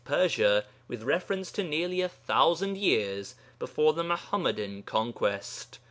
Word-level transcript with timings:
Persia 0.03 0.65
with 0.87 1.03
reference 1.03 1.51
to 1.51 1.63
nearly 1.63 1.99
1000 2.01 2.75
years 2.75 3.35
before 3.59 3.93
the 3.93 4.01
Muḥammadan 4.01 4.83
conquest. 4.83 5.77